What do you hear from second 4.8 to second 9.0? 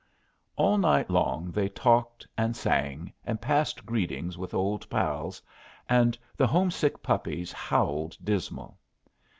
pals, and the homesick puppies howled dismal.